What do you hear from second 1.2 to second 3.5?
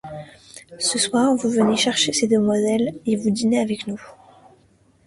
vous venez chercher ces demoiselles et vous